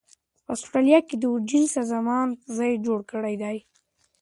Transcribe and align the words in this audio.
په 0.45 0.51
اسټرالیا 0.57 0.99
کې 1.07 1.15
د 1.17 1.23
اوریجن 1.31 1.63
سازمان 1.75 2.27
ځای 2.57 2.71
جوړ 2.85 2.99
کړی 3.11 3.35
دی. 3.41 3.57